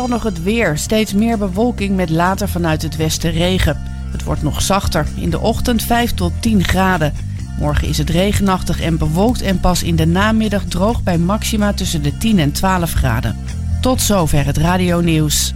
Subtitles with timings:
[0.00, 0.78] dan nog het weer.
[0.78, 3.82] Steeds meer bewolking met later vanuit het westen regen.
[4.12, 5.06] Het wordt nog zachter.
[5.14, 7.12] In de ochtend 5 tot 10 graden.
[7.58, 12.02] Morgen is het regenachtig en bewolkt en pas in de namiddag droog bij maxima tussen
[12.02, 13.36] de 10 en 12 graden.
[13.80, 15.52] Tot zover het radio nieuws.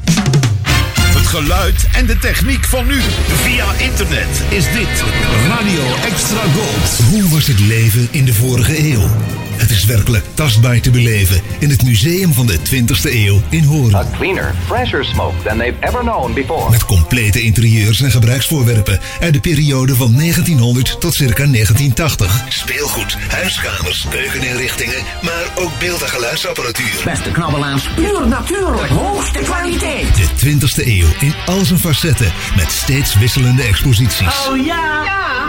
[0.98, 3.00] Het geluid en de techniek van nu.
[3.26, 5.04] Via internet is dit
[5.46, 7.10] Radio Extra Gold.
[7.10, 9.08] Hoe was het leven in de vorige eeuw?
[9.56, 13.94] Het is werkelijk tastbaar te beleven in het Museum van de 20e eeuw in Hoorn.
[13.94, 16.70] A cleaner, fresher smoke than they've ever known before.
[16.70, 22.44] Met complete interieurs en gebruiksvoorwerpen uit de periode van 1900 tot circa 1980.
[22.48, 27.00] Speelgoed, huiskamers, keukeninrichtingen, maar ook beeld- en geluidsapparatuur.
[27.04, 30.16] Beste knabbelaars, puur natuurlijk, hoogste kwaliteit.
[30.16, 34.46] De 20e eeuw in al zijn facetten met steeds wisselende exposities.
[34.48, 35.04] Oh ja,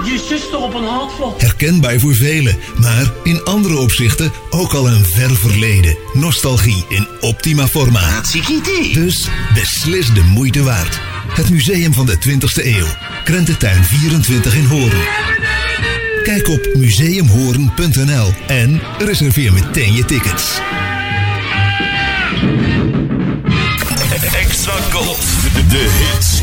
[0.06, 1.42] je zuster op een handvlot.
[1.42, 3.95] Herkenbaar voor velen, maar in andere opzichten
[4.50, 5.98] ook al een ver verleden.
[6.14, 8.22] Nostalgie in optima forma.
[8.94, 11.00] Dus beslist de moeite waard.
[11.28, 12.86] Het Museum van de 20e eeuw.
[13.24, 15.02] Krententuin 24 in Hoorn.
[16.24, 20.60] Kijk op museumhoorn.nl en reserveer meteen je tickets.
[24.42, 25.22] Extra Gold.
[25.70, 26.42] De hits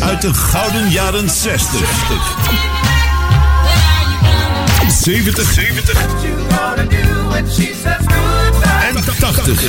[0.00, 2.85] uit de gouden jaren 60.
[5.06, 5.52] 70.
[5.52, 5.94] 70.
[8.82, 9.62] En 80.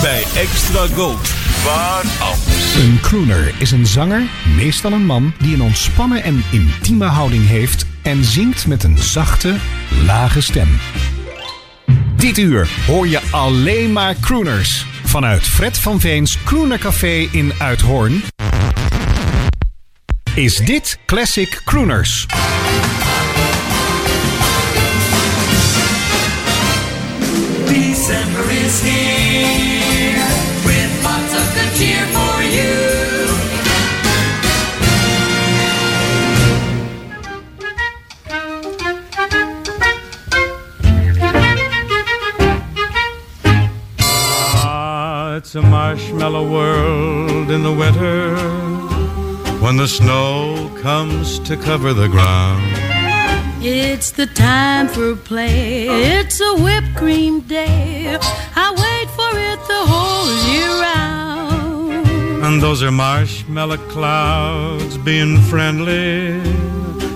[0.00, 1.28] Bij Extra Gold.
[1.64, 2.74] Waar anders?
[2.74, 4.22] Een crooner is een zanger,
[4.56, 9.54] meestal een man, die een ontspannen en intieme houding heeft en zingt met een zachte,
[10.04, 10.68] lage stem.
[12.16, 14.86] Dit uur hoor je alleen maar crooners.
[15.04, 18.22] Vanuit Fred van Veens Crooner Café in Uithoorn
[20.36, 22.26] is dit Classic Crooners.
[27.66, 30.26] December is here
[30.64, 32.96] with lots of good cheer for you.
[44.58, 48.65] Ah, it's a marshmallow world in the winter
[49.60, 52.62] when the snow comes to cover the ground.
[53.60, 55.88] It's the time for play.
[55.88, 58.16] It's a whipped cream day.
[58.54, 62.44] I wait for it the whole year round.
[62.44, 66.38] And those are marshmallow clouds being friendly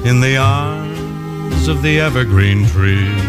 [0.08, 3.22] in the arms of the evergreen trees.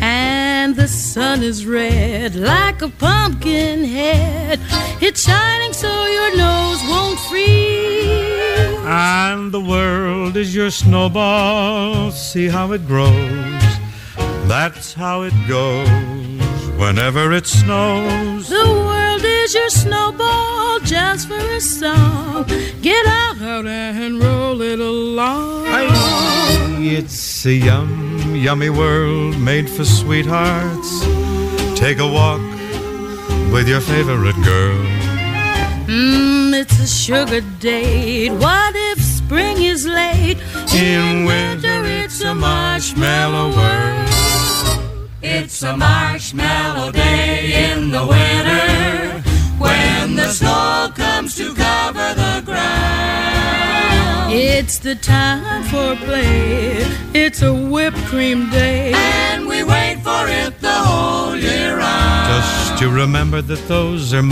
[0.00, 4.60] And the sun is red like a pumpkin head.
[5.00, 7.75] It's shining so your nose won't freeze.
[8.88, 12.12] And the world is your snowball.
[12.12, 13.10] See how it grows.
[14.46, 15.88] That's how it goes
[16.78, 18.48] whenever it snows.
[18.48, 22.44] The world is your snowball just for a song.
[22.80, 25.66] Get out and roll it along.
[26.78, 31.00] It's a yum, yummy world made for sweethearts.
[31.76, 32.40] Take a walk
[33.52, 35.05] with your favorite girl.
[35.86, 38.30] Mmm, it's a sugar date.
[38.30, 40.36] What if spring is late?
[40.74, 44.82] In winter, it's a marshmallow world.
[45.22, 49.22] It's a marshmallow day in the winter
[49.58, 54.32] when the snow comes to cover the ground.
[54.32, 56.84] It's the time for play.
[57.14, 58.92] It's a whipped cream day.
[58.92, 62.26] And we wait for it the whole year round.
[62.26, 64.22] Just to remember that those are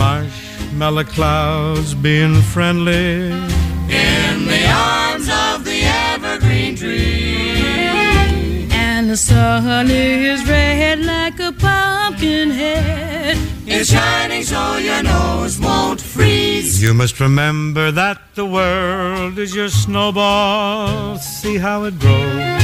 [0.75, 3.31] marshmallow clouds being friendly.
[3.31, 8.67] In the arms of the evergreen tree.
[8.71, 13.37] And the sun is red like a pumpkin head.
[13.65, 16.81] It's shining so your nose won't freeze.
[16.83, 21.17] You must remember that the world is your snowball.
[21.17, 22.59] See how it grows.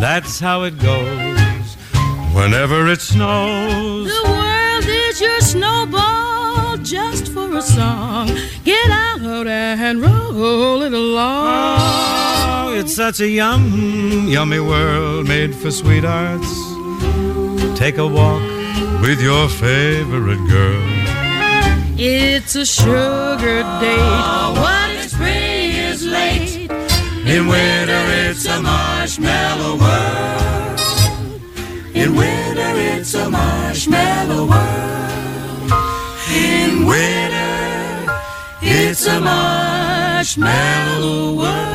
[0.00, 1.76] That's how it goes.
[2.34, 4.08] Whenever it snows.
[4.08, 6.13] The world is your snowball just for
[7.56, 8.28] a song.
[8.64, 9.04] Get out
[9.46, 11.78] and roll it along.
[11.78, 16.50] Oh, it's such a yum, yummy world made for sweethearts.
[17.78, 18.42] Take a walk
[19.02, 20.82] with your favorite girl.
[21.96, 24.56] It's a sugar date.
[24.62, 26.70] What if spring is late?
[27.26, 30.80] In winter it's a marshmallow world.
[31.94, 35.03] In winter it's a marshmallow world.
[36.34, 38.12] in winter,
[38.60, 41.74] it's a marshmallow world.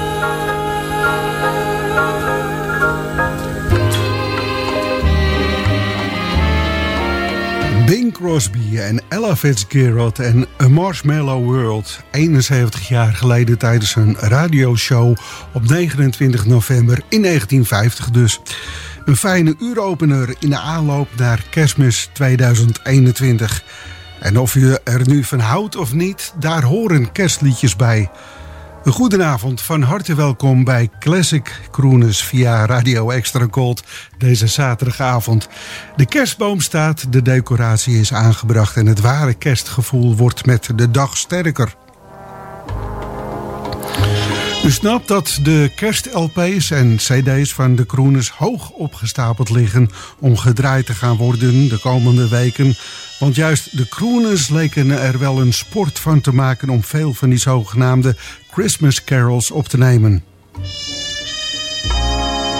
[7.90, 12.00] Bing Crosby en Ella Fitzgerald en A Marshmallow World...
[12.12, 15.18] 71 jaar geleden tijdens een radioshow
[15.54, 18.40] op 29 november in 1950 dus.
[19.06, 23.64] Een fijne uuropener in de aanloop naar kerstmis 2021.
[24.20, 28.10] En of je er nu van houdt of niet, daar horen kerstliedjes bij.
[28.84, 33.84] Een goedenavond, van harte welkom bij Classic Crooners via Radio Extra Gold
[34.18, 35.48] deze zaterdagavond.
[35.96, 41.18] De kerstboom staat, de decoratie is aangebracht en het ware kerstgevoel wordt met de dag
[41.18, 41.76] sterker.
[44.64, 49.90] U snapt dat de kerst-LP's en CD's van de Kroeners hoog opgestapeld liggen
[50.20, 52.76] om gedraaid te gaan worden de komende weken.
[53.20, 57.30] Want juist de Kroeners leken er wel een sport van te maken om veel van
[57.30, 58.16] die zogenaamde
[58.52, 60.24] Christmas carols op te nemen.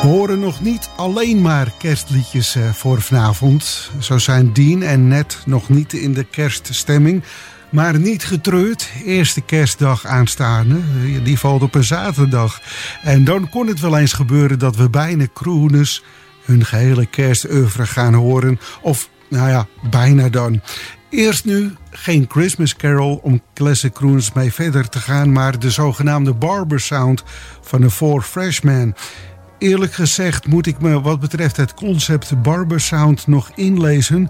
[0.02, 3.92] We horen nog niet alleen maar kerstliedjes eh, voor vanavond.
[4.00, 7.24] Zo zijn Dean en Ned nog niet in de kerststemming.
[7.70, 12.62] Maar niet getreurd, eerste kerstdag aanstaande, eh, die valt op een zaterdag.
[13.04, 16.04] En dan kon het wel eens gebeuren dat we bijna Kroeners
[16.46, 18.60] hun gehele kerstoeuvre gaan horen.
[18.82, 20.62] Of, nou ja, bijna dan.
[21.10, 25.32] Eerst nu geen Christmas Carol om Classic Croons mee verder te gaan...
[25.32, 27.24] maar de zogenaamde Barber Sound
[27.62, 28.96] van de Four Freshmen.
[29.58, 34.30] Eerlijk gezegd moet ik me wat betreft het concept Barber Sound nog inlezen...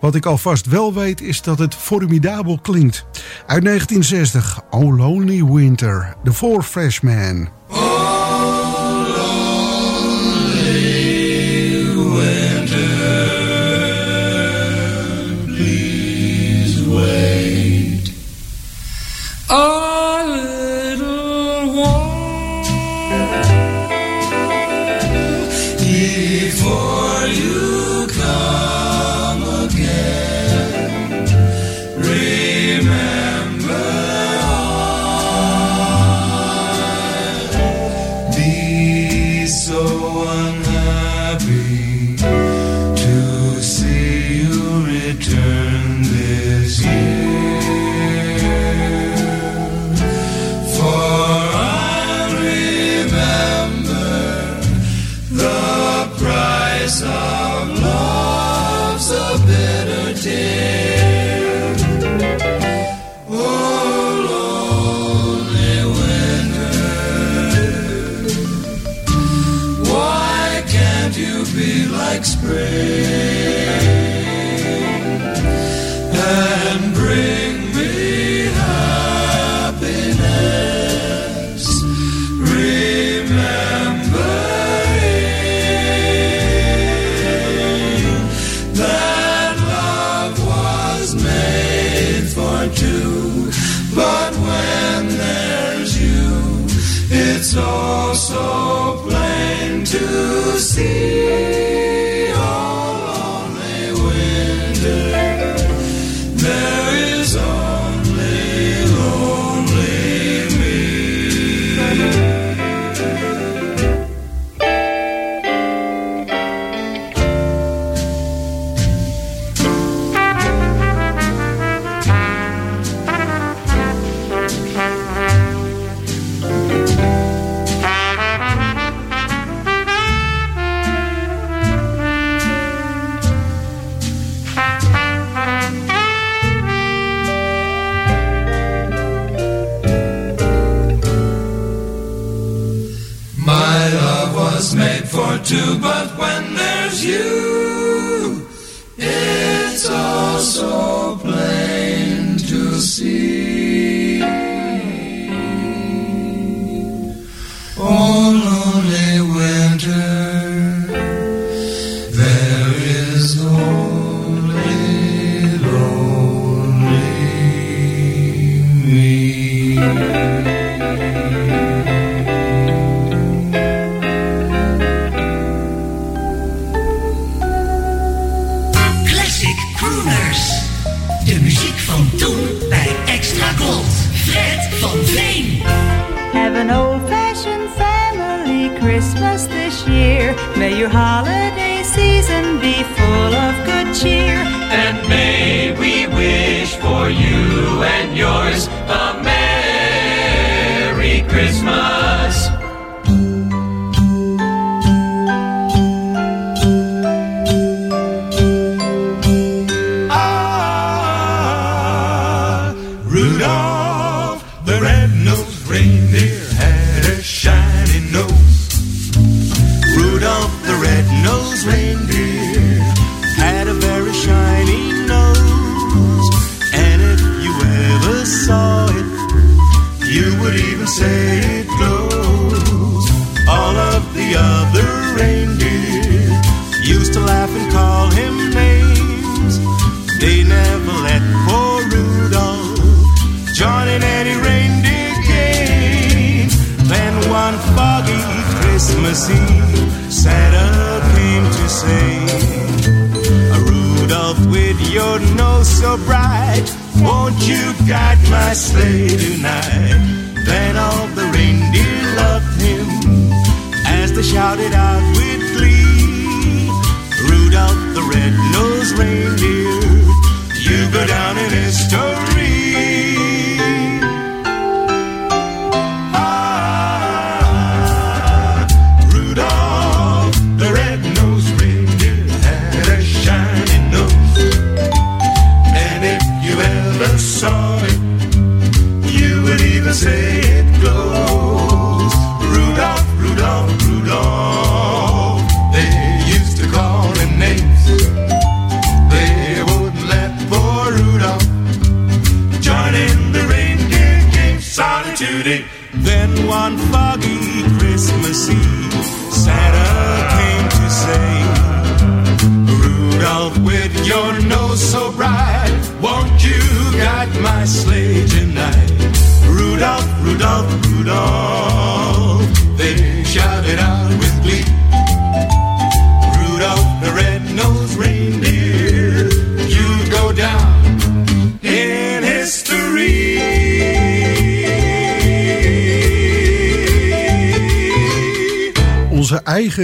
[0.00, 3.04] Wat ik alvast wel weet is dat het formidabel klinkt.
[3.46, 7.57] Uit 1960, Oh Lonely Winter, The Four Freshmen.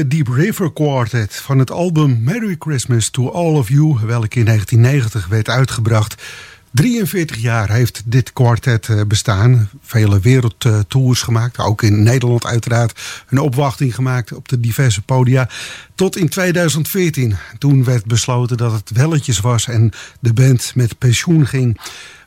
[0.09, 5.27] Deep River Quartet van het album Merry Christmas to All of You, welke in 1990
[5.27, 6.23] werd uitgebracht.
[6.71, 9.69] 43 jaar heeft dit kwartet eh, bestaan.
[9.83, 11.59] Vele wereldtours gemaakt.
[11.59, 13.25] Ook in Nederland uiteraard.
[13.29, 15.49] Een opwachting gemaakt op de diverse podia.
[15.95, 17.37] Tot in 2014.
[17.59, 21.81] Toen werd besloten dat het welletjes was en de band met pensioen ging.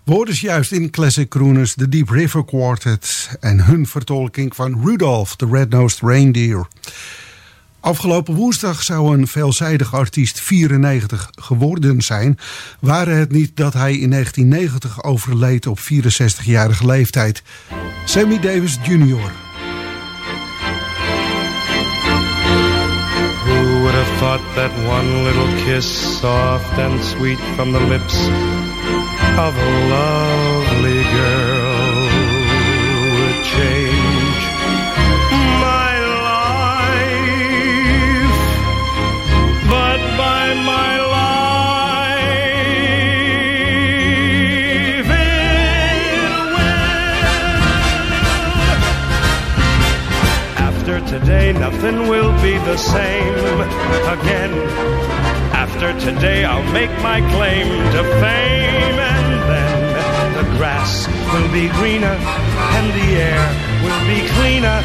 [0.04, 5.48] Dus juist in Classic Crooners de Deep River Quartet en hun vertolking van Rudolph, the
[5.52, 6.68] Red-Nosed Reindeer.
[7.88, 12.40] Afgelopen woensdag zou een veelzijdig artiest 94 geworden zijn,
[12.80, 17.44] waren het niet dat hij in 1990 overleed op 64-jarige leeftijd.
[18.06, 19.32] Sammy Davis Jr.
[23.46, 28.28] Who would have thought that one little kiss, soft and sweet from the lips
[29.38, 31.37] of a lovely girl,
[51.28, 53.60] today, nothing will be the same
[54.16, 54.54] again.
[55.52, 62.16] After today, I'll make my claim to fame, and then the grass will be greener,
[62.78, 63.44] and the air
[63.84, 64.80] will be cleaner,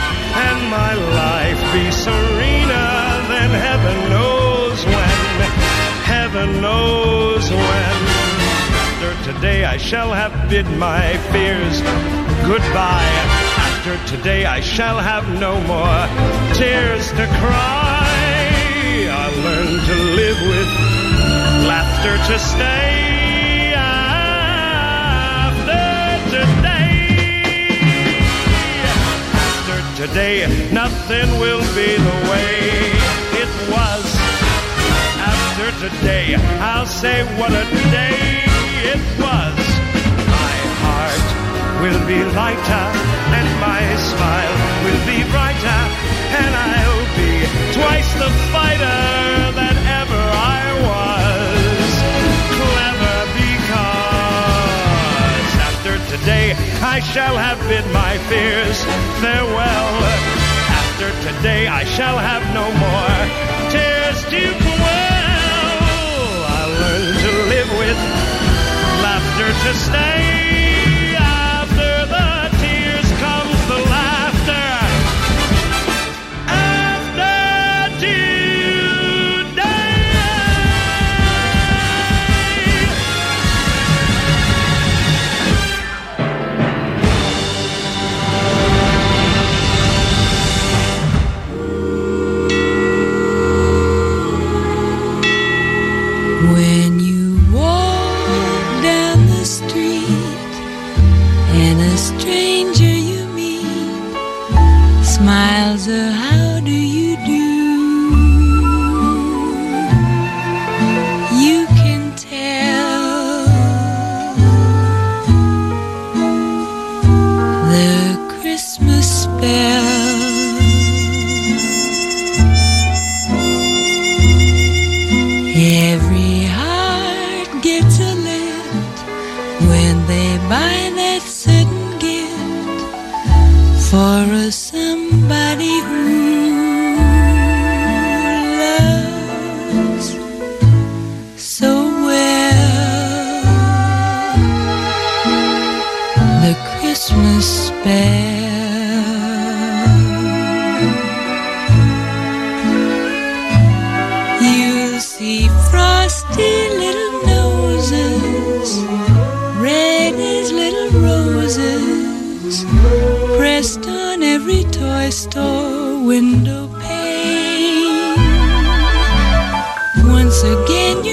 [0.47, 2.91] and my life be serener
[3.31, 5.19] than heaven knows when.
[6.17, 7.97] Heaven knows when.
[8.83, 11.81] After today, I shall have bid my fears
[12.51, 13.62] goodbye.
[13.85, 16.07] After today, I shall have no more
[16.55, 18.07] tears to cry.
[19.11, 20.69] I'll learn to live with
[21.67, 23.75] laughter to stay.
[25.35, 25.75] After
[26.31, 27.11] today,
[29.35, 32.55] after today, nothing will be the way
[33.43, 34.05] it was.
[35.19, 38.45] After today, I'll say what a day
[38.95, 39.62] it was.
[41.83, 42.87] Will be lighter,
[43.39, 45.81] and my smile will be brighter,
[46.39, 47.43] and I'll be
[47.75, 49.03] twice the fighter
[49.59, 50.23] that ever
[50.55, 51.91] I was.
[52.55, 54.73] Clever because
[55.69, 58.79] after today I shall have bid my fears
[59.19, 60.07] farewell.
[60.71, 63.19] After today I shall have no more
[63.75, 66.47] tears to quell.
[66.47, 67.99] I'll learn to live with
[69.03, 70.42] laughter to stay.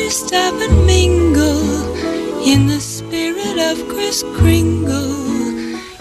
[0.09, 1.95] Stop and mingle
[2.43, 5.15] in the spirit of Kris Kringle.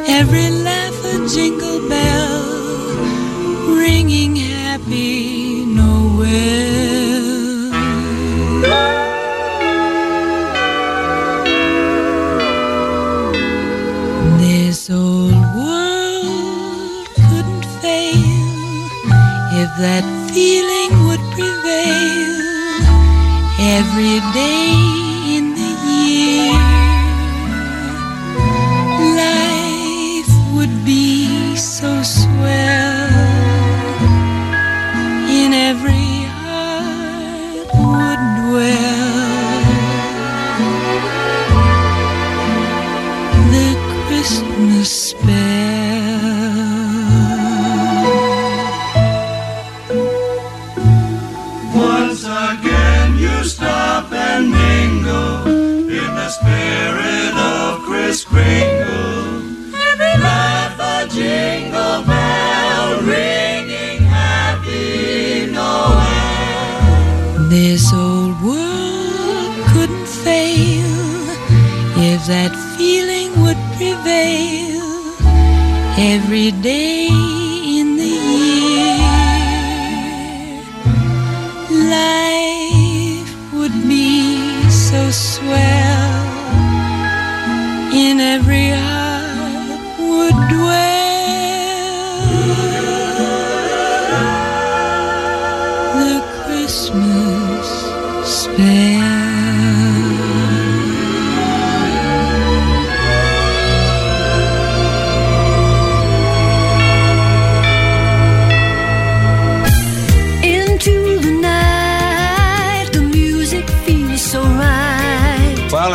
[0.08, 6.26] Every laugh a jingle bell ringing happy Noel.
[14.38, 18.88] This old world couldn't fail
[19.60, 20.97] if that feeling
[23.98, 24.97] every day
[72.28, 74.84] that feeling would prevail.
[75.96, 77.38] Every day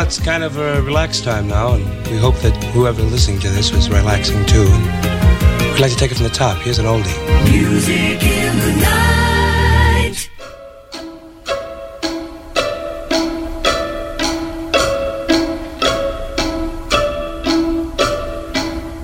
[0.04, 3.72] it's kind of a relaxed time now, and we hope that whoever listening to this
[3.72, 4.66] was relaxing too.
[4.66, 6.58] And we'd like to take it from the top.
[6.58, 7.14] Here's an oldie.
[7.50, 10.30] Music in the night.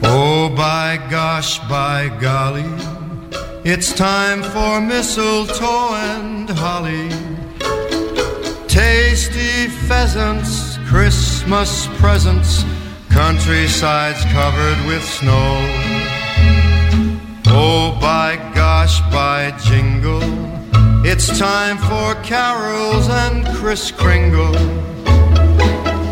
[0.03, 2.69] Oh, by gosh, by golly,
[3.65, 7.09] it's time for mistletoe and holly.
[8.69, 10.60] Tasty pheasants,
[10.91, 12.65] Christmas presents,
[13.11, 15.55] countrysides covered with snow.
[17.47, 20.21] Oh, by gosh, by jingle,
[21.07, 24.57] it's time for carols and Kris Kringle.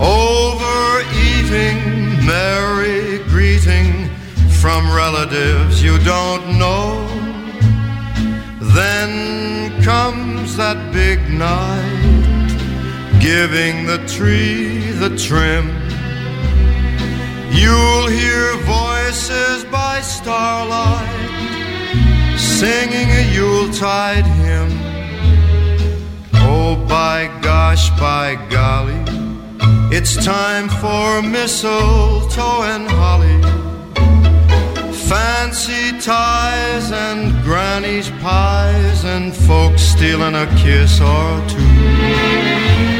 [0.00, 1.80] Overeating,
[2.24, 4.08] merry greeting
[4.60, 7.04] from relatives you don't know.
[8.60, 11.97] Then comes that big night,
[13.34, 15.66] giving the tree the trim.
[17.60, 21.28] You'll hear voices by starlight,
[22.38, 24.72] singing a Yuletide hymn.
[26.48, 29.02] Oh, by gosh, by golly,
[29.94, 33.38] it's time for mistletoe and holly.
[35.10, 42.97] Fancy ties and granny's pies and folks stealing a kiss or two.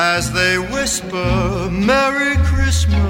[0.00, 3.07] As they whisper Merry Christmas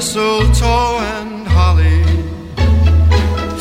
[0.00, 2.02] mistletoe and holly.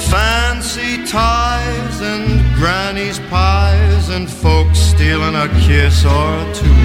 [0.10, 6.80] Fancy ties and granny's pies and folks stealing a kiss or two.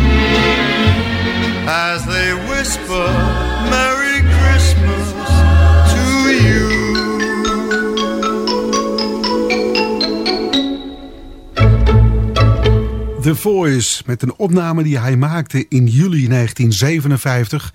[1.68, 3.06] As they whisper,
[3.70, 5.06] Merry Christmas
[5.92, 6.04] to
[6.46, 6.64] you.
[13.22, 17.72] The Voice met een opname die hij maakte in juli 1957.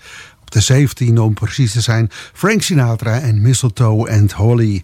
[0.49, 2.09] De 17e om precies te zijn.
[2.33, 4.81] Frank Sinatra en Mistletoe and Holly.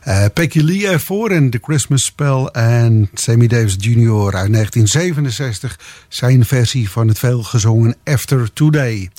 [0.00, 4.36] Eh Peggy Lee ervoor en The Christmas Spell en Sammy Davis Jr.
[4.36, 5.78] uit 1967.
[6.08, 9.10] Zijn versie van het veelgezongen After Today.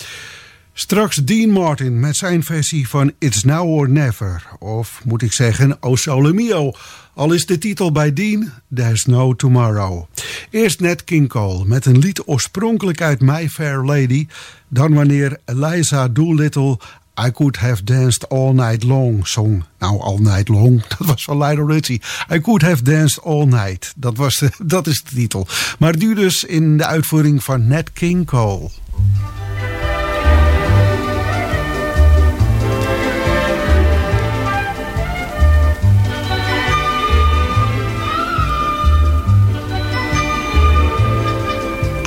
[0.73, 4.43] Straks Dean Martin met zijn versie van It's Now or Never.
[4.59, 6.71] Of moet ik zeggen, O Sole Mio.
[7.13, 10.05] Al is de titel bij Dean, There's No Tomorrow.
[10.49, 14.27] Eerst Nat King Cole met een lied oorspronkelijk uit My Fair Lady.
[14.67, 16.79] Dan wanneer Eliza Doolittle
[17.27, 19.63] I Could Have Danced All Night Long zong.
[19.79, 22.01] Nou, All Night Long, dat was van Lionel Richie.
[22.33, 25.47] I Could Have Danced All Night, dat, was dat is de titel.
[25.79, 28.69] Maar nu dus in de uitvoering van Nat King Cole.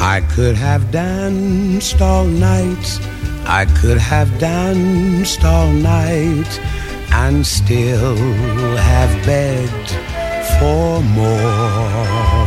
[0.06, 3.00] I could have danced all night.
[3.46, 6.60] I could have danced all night
[7.10, 8.14] and still
[8.76, 9.90] have begged
[10.58, 12.44] for more.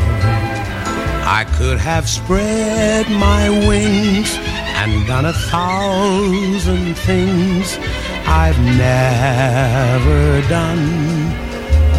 [1.40, 4.38] I could have spread my wings
[4.80, 7.80] and done a thousand things
[8.28, 10.86] I've never done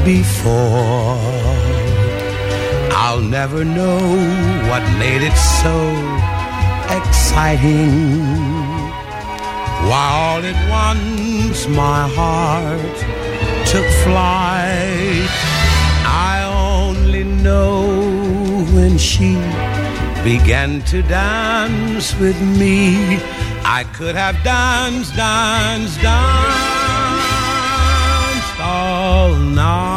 [0.04, 1.87] before.
[3.00, 4.00] I'll never know
[4.68, 5.76] what made it so
[6.98, 8.24] exciting.
[9.88, 12.96] Why all at once my heart
[13.70, 15.30] took flight.
[16.30, 16.36] I
[16.74, 17.78] only know
[18.74, 19.34] when she
[20.24, 23.18] began to dance with me.
[23.78, 26.58] I could have danced, danced, danced
[28.60, 29.87] all night.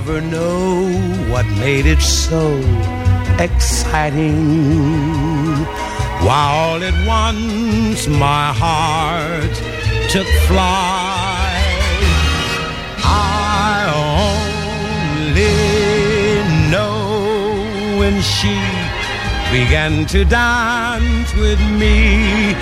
[0.00, 0.88] Never know
[1.30, 2.56] what made it so
[3.38, 4.34] exciting.
[6.24, 9.54] Why all at once my heart
[10.08, 11.82] took flight.
[13.04, 13.76] I
[15.28, 15.52] only
[16.72, 18.56] know when she
[19.52, 22.54] began to dance with me.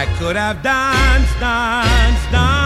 [0.00, 2.65] I could have danced, danced, danced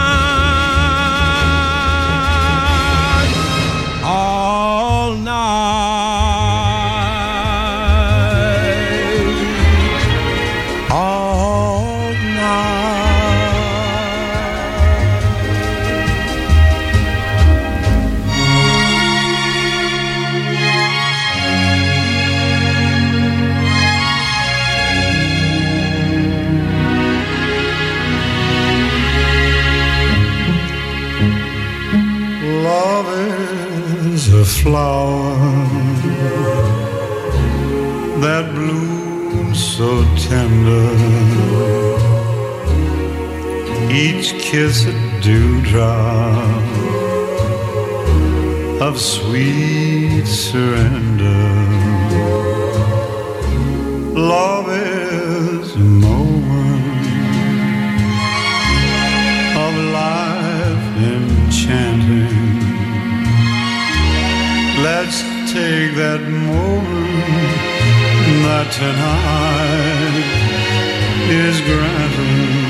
[44.51, 46.45] kiss a dewdrop
[48.81, 51.45] of sweet surrender.
[54.13, 57.05] Love is a moment
[59.65, 60.85] of life
[61.15, 62.59] enchanting.
[64.83, 65.21] Let's
[65.53, 67.55] take that moment
[68.43, 70.27] that tonight
[71.39, 72.60] is granting.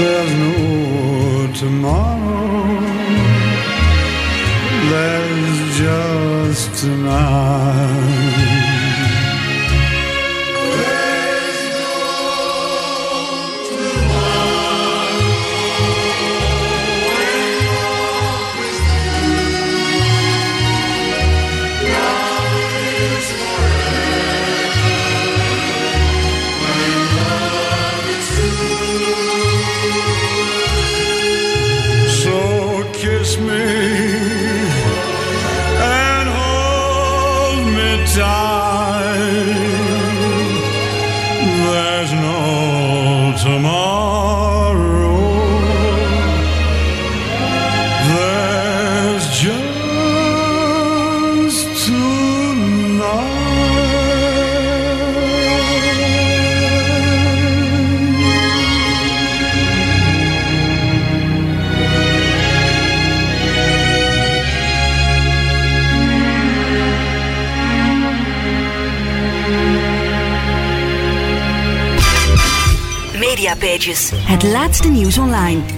[0.00, 2.80] There's no tomorrow.
[4.90, 7.79] There's just tonight.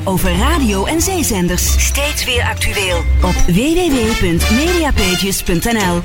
[0.04, 1.84] Over radio en zeezenders.
[1.84, 2.96] Steeds weer actueel.
[3.22, 6.02] Op www.mediapages.nl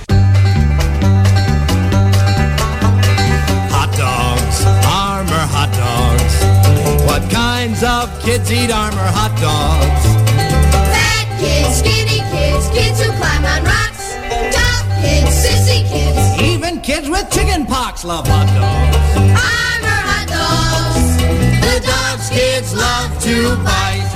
[3.70, 6.34] Hot dogs, armor hot dogs.
[7.06, 10.02] What kinds of kids eat armor hot dogs?
[10.92, 14.16] Fat kids, skinny kids, kids who climb on rocks,
[14.52, 18.98] tough kids, sissy kids, Even kids with chicken pox love hot dogs.
[21.88, 24.12] Dogs kids love to bite.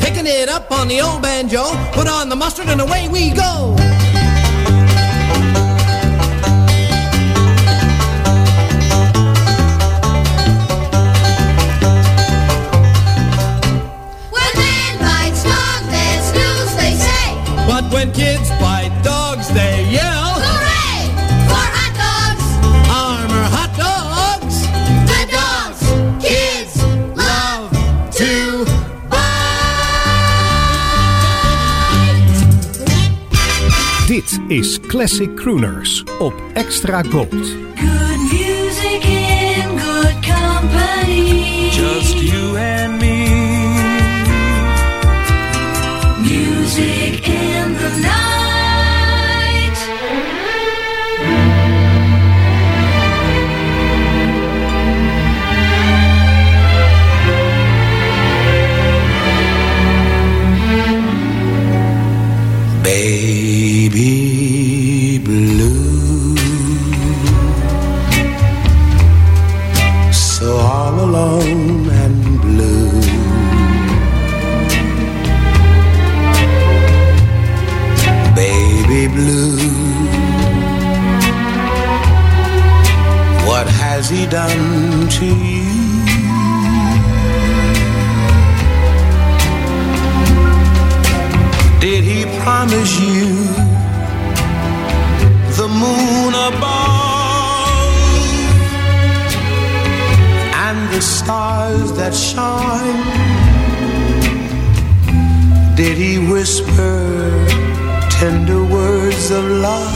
[0.00, 3.76] Picking it up on the old banjo, put on the mustard and away we go.
[14.38, 17.26] Within my song there's news they say
[17.68, 18.59] but when man
[34.50, 37.30] is Classic Crooners op Extra Gold.
[37.30, 41.70] Good music in good company.
[41.70, 43.28] Just you and me.
[46.22, 48.18] Music in the night.
[62.82, 64.29] Baby
[84.10, 85.60] he done to you?
[91.80, 93.28] Did he promise you
[95.60, 97.94] the moon above
[100.66, 103.00] and the stars that shine?
[105.76, 107.46] Did he whisper
[108.10, 109.94] tender words of love,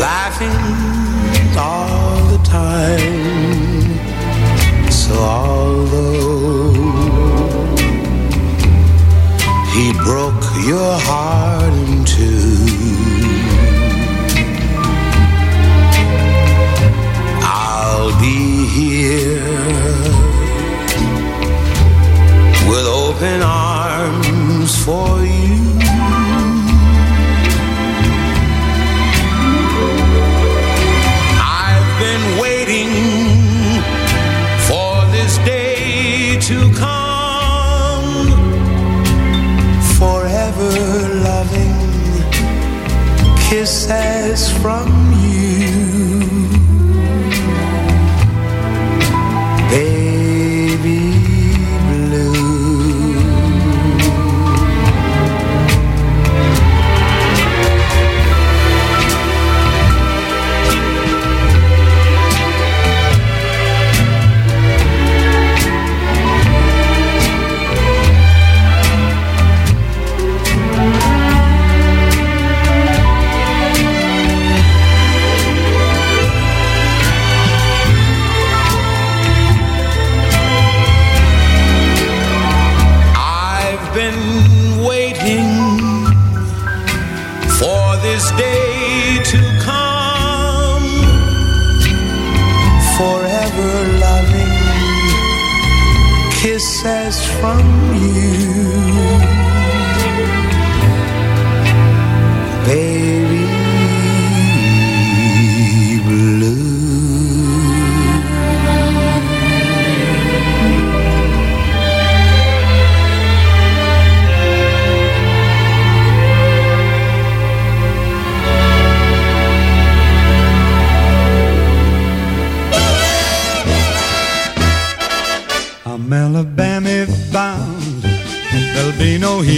[0.00, 1.05] laughing
[10.66, 11.45] your heart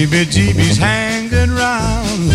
[0.09, 2.31] heebie-jeebies hanging round.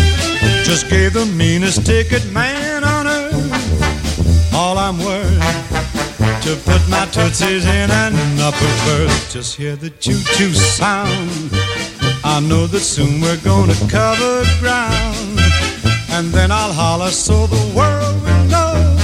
[0.64, 4.54] Just gave the meanest ticket man on earth.
[4.54, 9.30] All I'm worth to put my tootsies in an upper berth.
[9.30, 11.50] Just hear the choo-choo sound.
[12.24, 15.40] I know that soon we're gonna cover ground.
[16.10, 18.96] And then I'll holler so the world will know.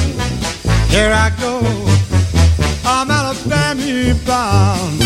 [0.88, 1.60] Here I go.
[2.84, 4.99] I'm Alabama bound.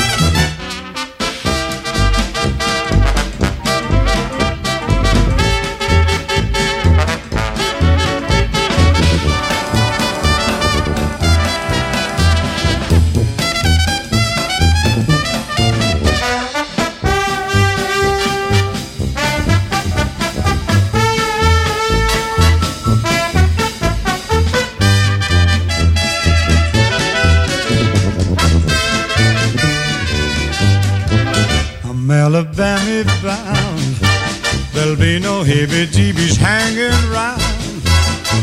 [35.64, 37.40] Heebie-jeebies hanging round.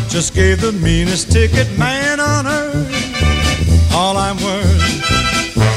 [0.09, 3.93] Just gave the meanest ticket man on earth.
[3.93, 4.81] All I'm worth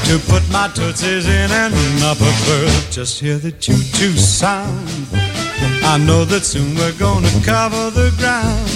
[0.05, 2.91] to put my tootsies in an upper berth.
[2.91, 4.89] Just hear the choo-choo sound.
[5.83, 8.69] I know that soon we're gonna cover the ground.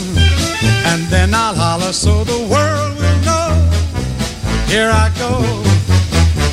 [0.86, 3.50] And then I'll holler so the world will know.
[4.68, 5.34] Here I go.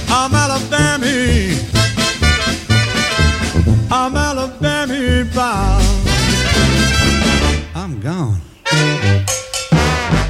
[0.08, 1.06] I'm Alabama.
[3.90, 5.85] I'm Alabama bound.
[7.76, 8.40] I'm gone.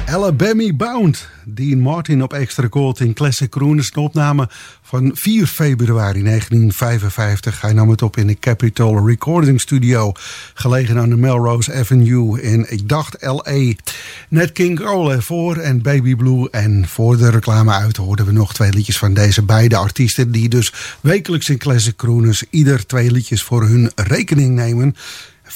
[0.05, 1.27] Alabama Bound.
[1.45, 3.91] Dean Martin op extra gold in Classic Crooners.
[3.91, 4.49] Opname
[4.81, 7.61] van 4 februari 1955.
[7.61, 10.11] Hij nam het op in de Capitol Recording Studio.
[10.53, 13.73] Gelegen aan de Melrose Avenue in, ik dacht, L.A.
[14.29, 16.49] Net King Cole ervoor en Baby Blue.
[16.49, 20.31] En voor de reclame uit hoorden we nog twee liedjes van deze beide artiesten.
[20.31, 24.95] Die dus wekelijks in Classic Crooners ieder twee liedjes voor hun rekening nemen.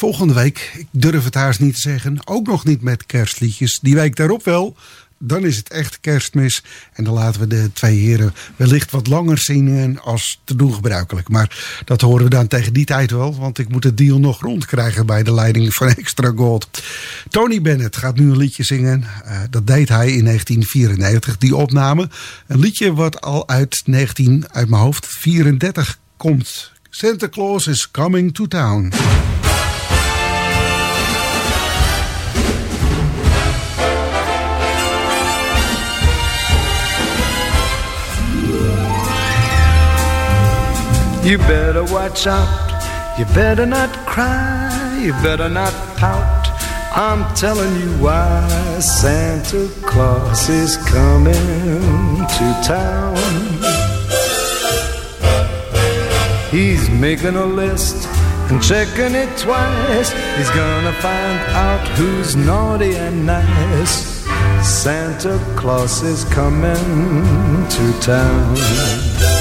[0.02, 3.80] Volgende week, ik durf het haast niet te zeggen, ook nog niet met kerstliedjes.
[3.82, 4.76] Die week daarop wel.
[5.18, 6.64] Dan is het echt kerstmis.
[6.94, 11.30] En dan laten we de twee heren wellicht wat langer zingen als te doen gebruikelijk.
[11.30, 13.36] Maar dat horen we dan tegen die tijd wel.
[13.36, 16.84] Want ik moet het deal nog rondkrijgen bij de leiding van Extra Gold.
[17.30, 19.04] Tony Bennett gaat nu een liedje zingen.
[19.24, 22.10] Eh, dat deed hij in 1994, die opname.
[22.48, 26.72] Een liedje wat al uit 19, uit mijn hoofd, 34 komt.
[26.90, 28.92] Santa Claus is coming to town.
[41.24, 43.17] You better watch out.
[43.19, 45.00] You better not cry.
[45.00, 46.48] You better not pout.
[46.94, 48.48] I'm telling you why
[48.80, 53.15] Santa Claus is coming to town.
[56.50, 58.08] He's making a list
[58.50, 60.12] and checking it twice.
[60.38, 64.26] He's gonna find out who's naughty and nice.
[64.63, 69.40] Santa Claus is coming to town.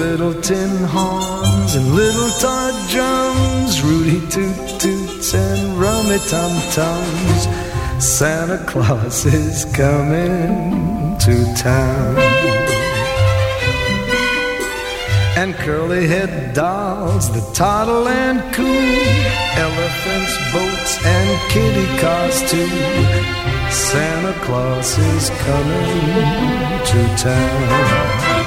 [0.00, 7.40] Little tin horns and little toy drums, Rudy toot toots and rummy tum tums.
[8.02, 12.16] Santa Claus is coming to town.
[15.36, 18.64] And curly head dolls that toddle and coo,
[19.66, 22.72] elephants, boats, and kitty cars too.
[23.70, 28.39] Santa Claus is coming to town.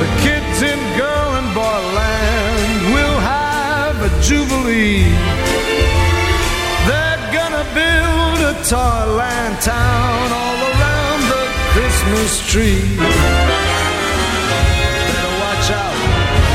[0.00, 5.04] The kids in girl and boy land will have a jubilee.
[6.88, 11.44] They're gonna build a toyland town all around the
[11.74, 12.82] Christmas tree.
[15.04, 15.98] Better watch out,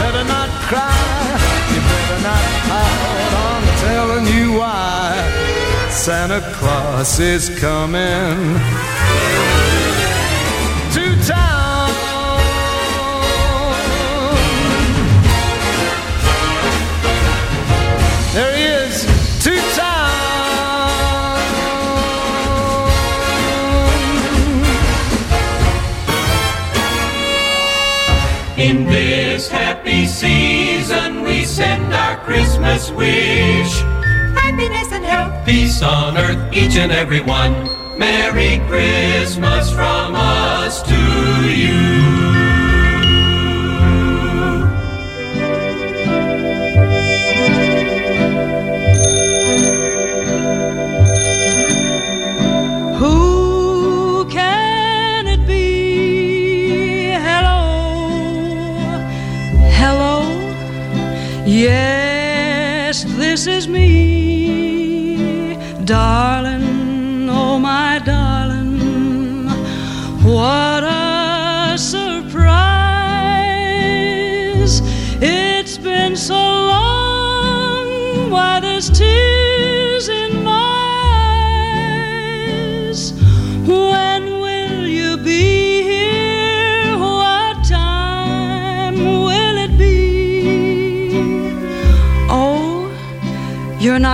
[0.01, 1.37] better not cry,
[1.73, 3.31] you better not pout.
[3.45, 5.13] I'm telling you why.
[5.91, 8.57] Santa Claus is coming
[10.95, 11.64] to town.
[28.65, 33.81] In this happy season, we send our Christmas wish.
[34.41, 35.45] Happiness and health.
[35.45, 37.53] Peace on earth, each and every one.
[37.95, 40.95] Merry Christmas from us to
[41.47, 42.14] you.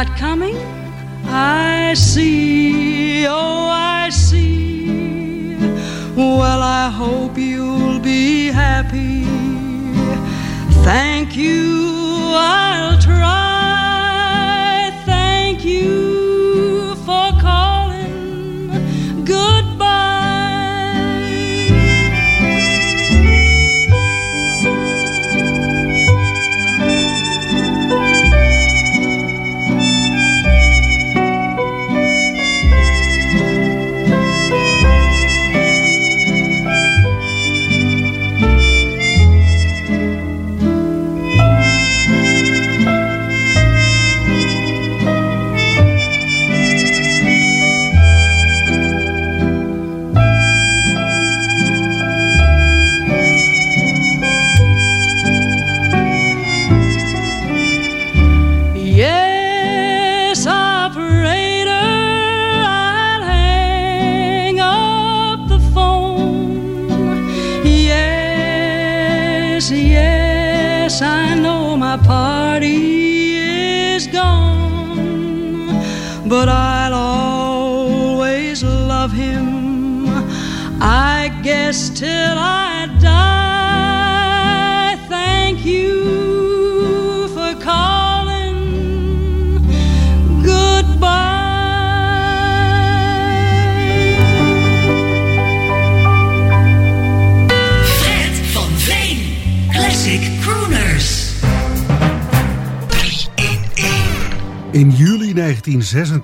[0.03, 0.57] Not coming?
[1.25, 3.27] I see.
[3.27, 5.55] Oh, I see.
[6.15, 9.25] Well, I hope you'll be happy.
[10.83, 12.31] Thank you.
[12.33, 12.97] I'll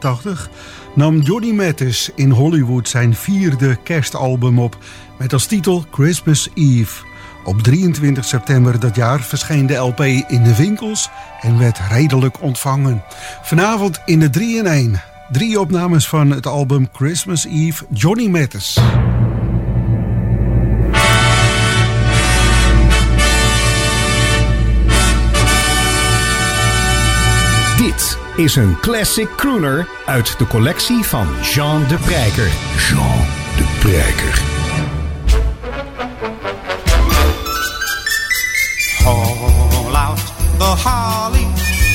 [0.02, 0.50] 1986
[0.96, 4.78] nam Johnny Mathis in Hollywood zijn vierde kerstalbum op
[5.18, 7.06] met als titel Christmas Eve.
[7.44, 11.10] Op 23 september dat jaar verscheen de LP in de winkels
[11.42, 13.04] en werd redelijk ontvangen.
[13.42, 15.02] Vanavond in de 3 in 1.
[15.32, 18.78] Drie opnames van het album Christmas Eve Johnny Mathis.
[28.38, 32.52] Is een classic crooner uit de collectie van Jean de Prijker.
[32.90, 33.26] Jean
[33.58, 34.42] de Prijker.
[39.04, 40.20] Haul out
[40.58, 41.48] the holly,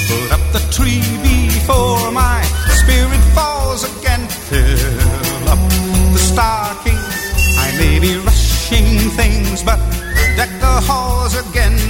[0.09, 4.28] put up the tree before my spirit falls again.
[4.28, 5.68] Fill up
[6.12, 6.99] the stocking.
[7.59, 9.78] I may be rushing things, but
[10.36, 11.82] deck the halls again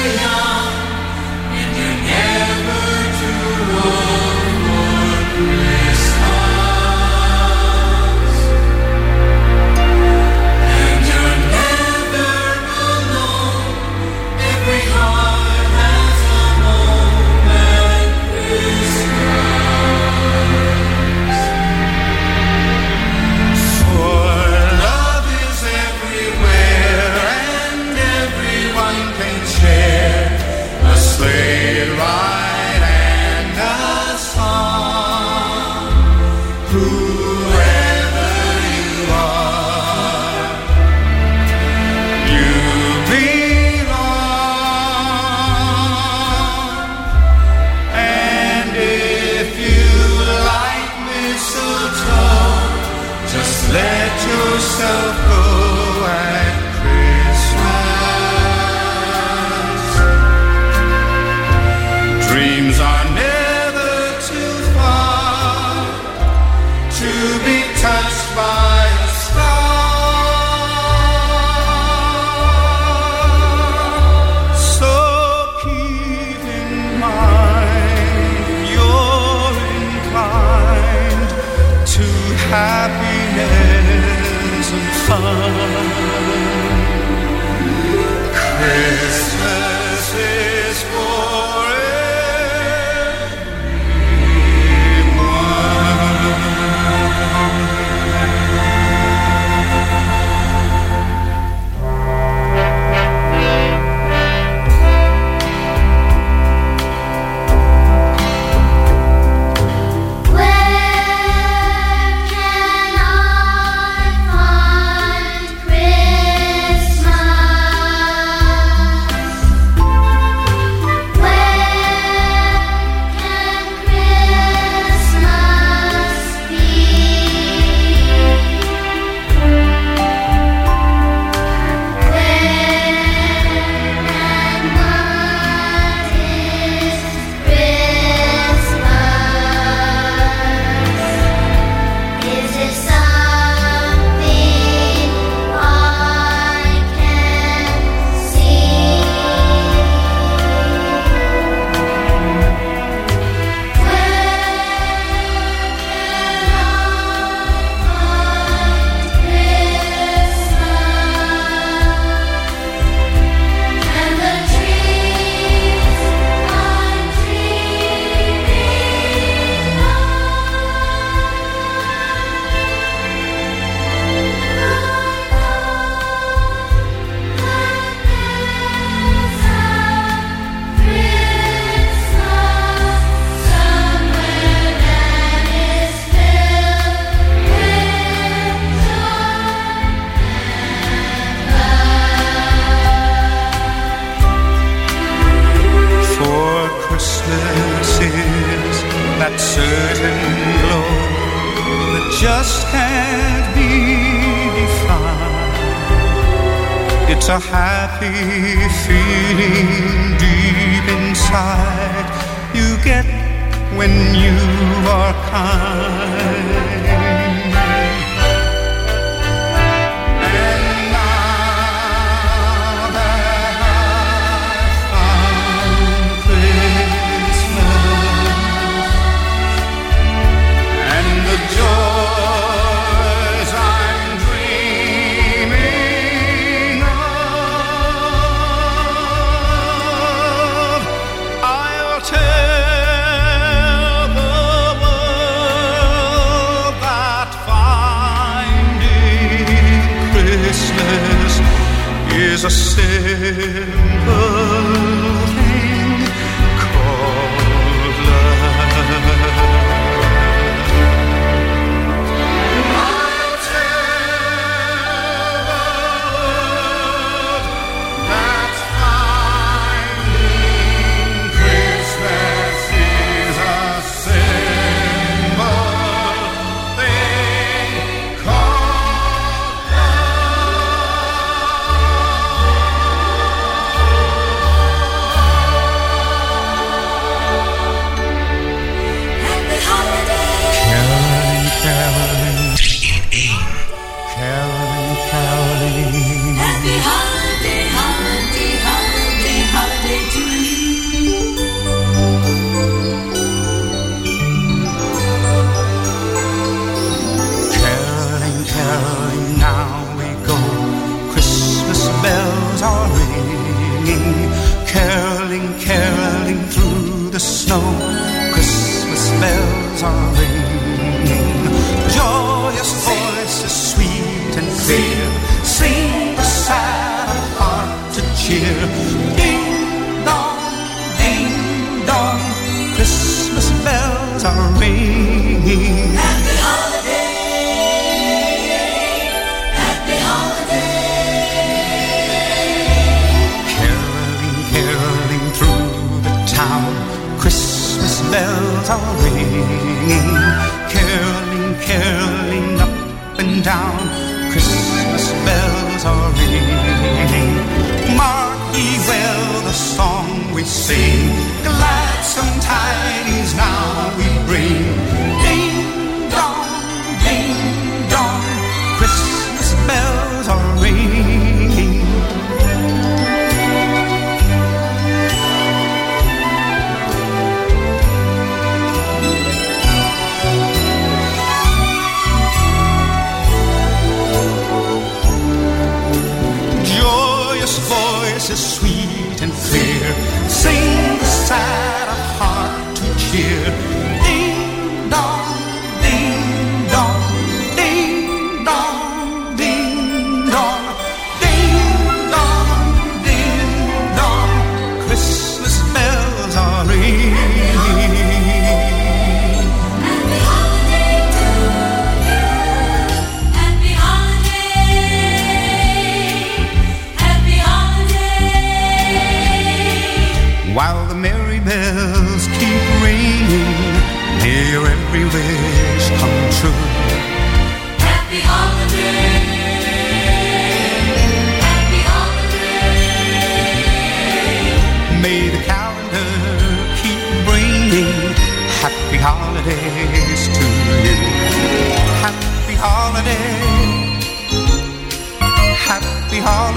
[0.00, 0.39] For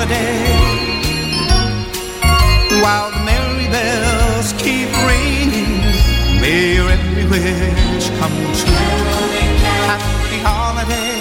[0.05, 0.81] happy holiday.
[2.81, 5.81] While the merry bells keep ringing,
[6.41, 8.73] may your every wish come true.
[9.87, 11.19] Happy holiday,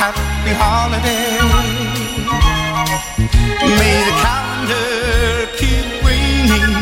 [0.00, 1.40] happy holiday.
[3.78, 6.72] May the calendar keep bringing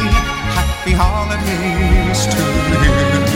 [0.55, 3.34] happy holidays to you.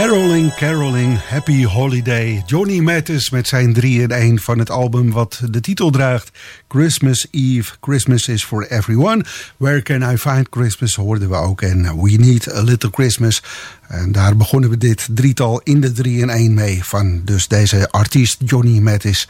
[0.00, 2.42] Caroling, caroling, happy holiday.
[2.46, 6.30] Johnny Mathis met zijn 3 in 1 van het album wat de titel draagt.
[6.68, 9.24] Christmas Eve, Christmas is for everyone.
[9.56, 11.62] Where can I find Christmas hoorden we ook.
[11.62, 13.42] En We Need a Little Christmas.
[13.88, 16.84] En daar begonnen we dit drietal in de 3 in 1 mee.
[16.84, 19.28] Van dus deze artiest Johnny Mathis.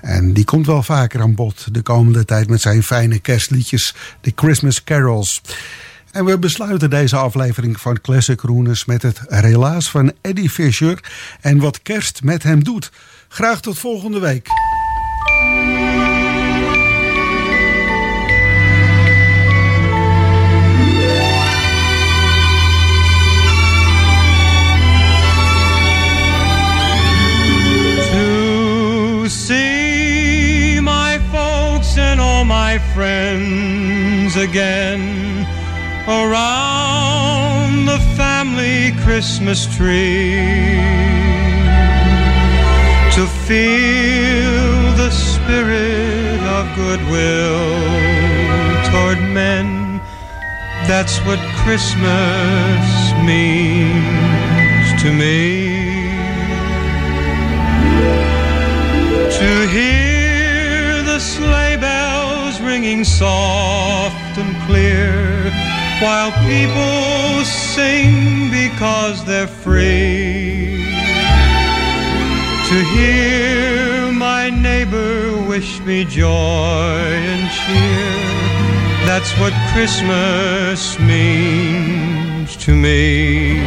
[0.00, 3.94] En die komt wel vaker aan bod de komende tijd met zijn fijne kerstliedjes.
[4.20, 5.40] De Christmas Carols.
[6.10, 10.98] En we besluiten deze aflevering van Classic Rooners met het relaas van Eddie Fisher
[11.40, 12.90] en wat kerst met hem doet.
[13.28, 14.48] Graag tot volgende week.
[39.18, 40.36] Christmas tree.
[43.16, 47.66] To feel the spirit of goodwill
[48.88, 50.00] toward men,
[50.86, 52.86] that's what Christmas
[53.26, 56.12] means to me.
[59.40, 65.67] To hear the sleigh bells ringing soft and clear
[66.00, 70.84] while people sing because they're free.
[72.68, 79.06] To hear my neighbor wish me joy and cheer.
[79.06, 83.58] That's what Christmas means to me.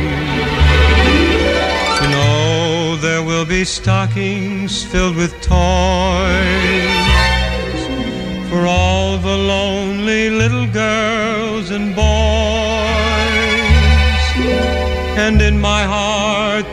[1.98, 7.11] To know there will be stockings filled with toys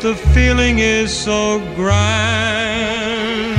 [0.09, 3.57] the feeling is so grand.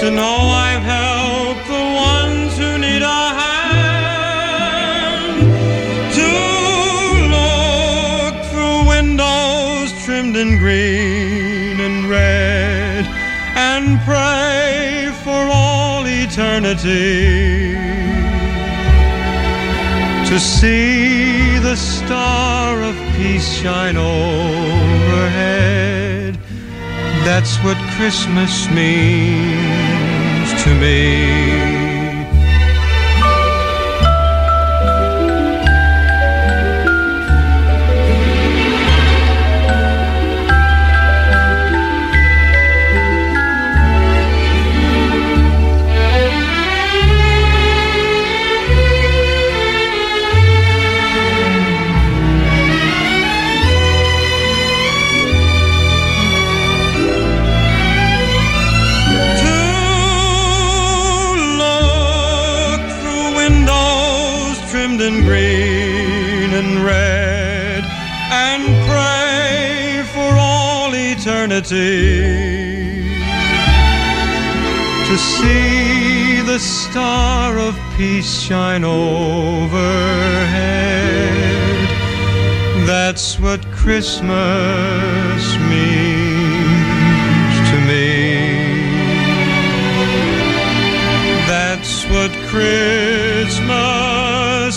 [0.00, 4.56] To know I've helped the ones who need a hand.
[6.18, 6.30] To
[7.36, 13.06] look through windows trimmed in green and red
[13.70, 17.72] and pray for all eternity.
[20.28, 21.23] To see
[21.64, 25.24] the star of peace shine overhead.
[27.24, 31.43] That's what Christmas means to me.
[71.64, 73.04] Eternity
[75.08, 79.72] to see the star of peace shine overhead.
[82.86, 88.82] That's what Christmas means to me.
[91.46, 93.66] That's what Christmas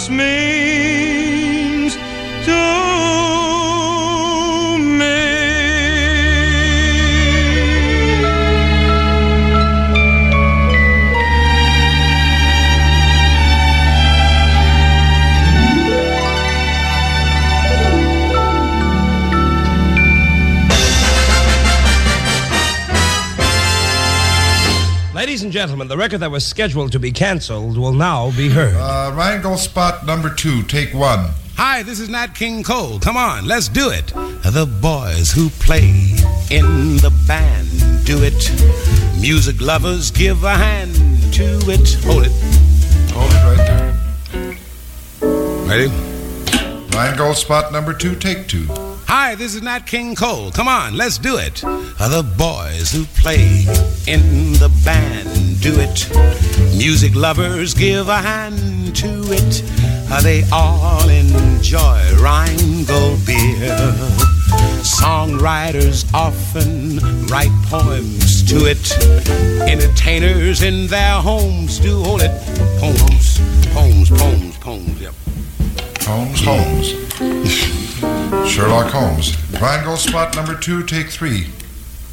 [0.09, 1.95] means
[2.45, 2.86] to me.
[25.37, 28.73] Ladies and gentlemen, the record that was scheduled to be canceled will now be heard.
[28.73, 31.29] Uh, Rheingold spot number two, take one.
[31.57, 32.97] Hi, this is Nat King Cole.
[32.99, 34.07] Come on, let's do it.
[34.07, 35.89] The boys who play
[36.49, 37.69] in the band
[38.03, 38.49] do it.
[39.21, 40.95] Music lovers give a hand
[41.35, 41.93] to it.
[42.05, 42.31] Hold it.
[43.11, 44.59] Hold it right
[45.21, 45.67] there.
[45.67, 45.91] Ready?
[46.95, 48.65] Rheingold spot number two, take two.
[49.27, 50.51] Hi, this is Nat King Cole.
[50.51, 51.55] Come on, let's do it.
[51.55, 53.65] The boys who play
[54.07, 56.07] in the band do it.
[56.77, 59.63] Music lovers give a hand to it.
[60.09, 63.75] Uh, they all enjoy Rheingold beer.
[64.95, 68.97] Songwriters often write poems to it.
[69.69, 72.31] Entertainers in their homes do hold it.
[72.79, 73.41] Poems,
[73.73, 75.01] poems, poems, poems.
[75.01, 75.13] Yep.
[76.03, 77.86] Holmes, Holmes.
[78.45, 79.37] Sherlock Holmes.
[79.61, 81.47] Rheingold spot number two, take three.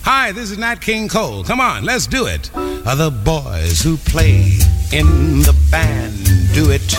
[0.02, 1.42] Hi, this is Nat King Cole.
[1.42, 2.50] Come on, let's do it.
[2.54, 4.58] The boys who play
[4.92, 6.94] in the band do it.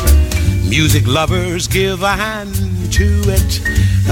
[0.68, 2.56] Music lovers give a hand
[2.94, 3.62] to it.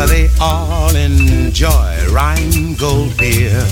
[0.08, 3.68] They all enjoy Rheingold beer.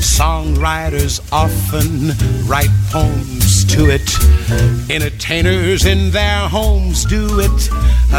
[0.00, 2.12] Songwriters often
[2.46, 4.08] write poems to it.
[4.90, 7.70] Entertainers in their homes do it.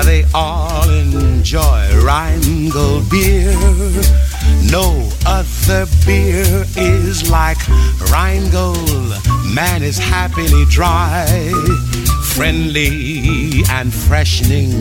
[0.05, 3.53] They all enjoy Rheingold beer.
[4.71, 7.57] No other beer is like
[8.11, 9.13] Rheingold.
[9.53, 11.25] Man is happily dry,
[12.23, 14.71] friendly and freshening.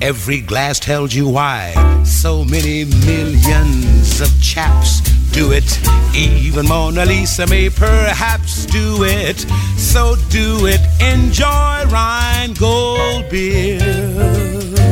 [0.00, 1.74] Every glass tells you why.
[2.04, 5.00] So many millions of chaps
[5.32, 5.78] do it.
[6.14, 9.38] Even Mona Lisa may perhaps do it.
[9.76, 10.80] So do it.
[11.00, 14.87] Enjoy Rheingold beer.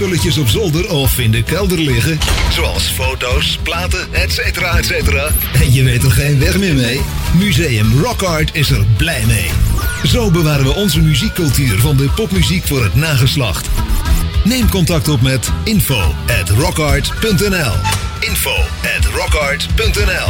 [0.00, 2.18] Oude muziekspulletjes op zolder of in de kelder liggen?
[2.52, 4.38] Zoals foto's, platen, etc.
[4.38, 4.92] etc.
[5.60, 7.00] En je weet er geen weg meer mee?
[7.38, 9.50] Museum Rock Art is er blij mee.
[10.04, 13.68] Zo bewaren we onze muziekcultuur van de popmuziek voor het nageslacht.
[14.44, 17.72] Neem contact op met info at rockart.nl
[18.20, 18.54] info
[18.96, 20.28] at rockart.nl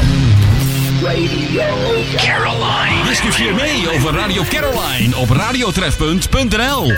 [2.17, 3.09] Caroline.
[3.09, 6.93] Discussieer mee over Radio Caroline op radiotrefpunt.nl.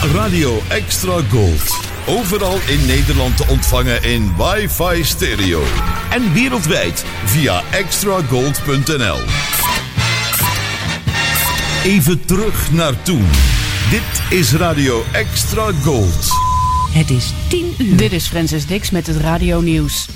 [0.00, 1.78] Radio Extra Gold.
[2.06, 5.62] Overal in Nederland te ontvangen in wifi stereo.
[6.10, 9.18] En wereldwijd via extragold.nl.
[11.84, 13.26] Even terug naar toen.
[13.90, 16.28] Dit is Radio Extra Gold.
[16.92, 17.96] Het is 10 uur.
[17.96, 20.08] Dit is Francis Dix met het Radio Nieuws.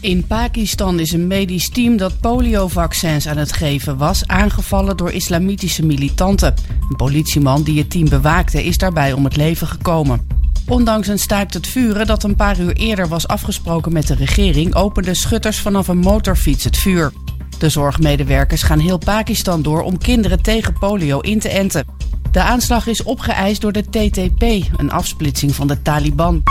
[0.00, 5.84] In Pakistan is een medisch team dat poliovaccins aan het geven was aangevallen door islamitische
[5.84, 6.54] militanten.
[6.92, 10.26] Een politieman die het team bewaakte is daarbij om het leven gekomen.
[10.68, 14.74] Ondanks een staakt het vuren dat een paar uur eerder was afgesproken met de regering,
[14.74, 17.12] openden schutters vanaf een motorfiets het vuur.
[17.58, 21.86] De zorgmedewerkers gaan heel Pakistan door om kinderen tegen polio in te enten.
[22.30, 24.42] De aanslag is opgeëist door de TTP,
[24.76, 26.42] een afsplitsing van de Taliban.